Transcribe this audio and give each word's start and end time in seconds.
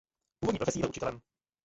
Původní 0.39 0.57
profesí 0.59 0.79
byl 0.79 0.89
učitelem. 0.89 1.21